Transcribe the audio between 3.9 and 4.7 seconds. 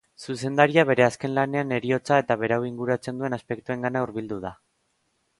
hurbildu da.